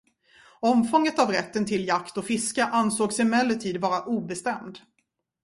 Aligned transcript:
Omfånget 0.59 1.19
av 1.19 1.29
rätten 1.31 1.65
till 1.65 1.87
jakt 1.87 2.17
och 2.17 2.25
fiske 2.25 2.65
ansågs 2.65 3.19
emellertid 3.19 3.77
vara 3.81 4.03
obestämd. 4.05 4.77